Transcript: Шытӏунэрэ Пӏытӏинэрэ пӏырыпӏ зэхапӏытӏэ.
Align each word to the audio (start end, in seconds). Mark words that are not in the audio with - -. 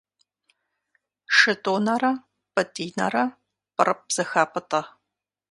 Шытӏунэрэ 1.35 2.11
Пӏытӏинэрэ 2.53 3.23
пӏырыпӏ 3.75 4.09
зэхапӏытӏэ. 4.15 4.81